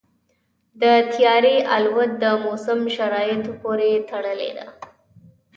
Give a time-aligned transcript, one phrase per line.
[0.81, 4.67] د طیارې الوت د موسم شرایطو پورې تړلې ده.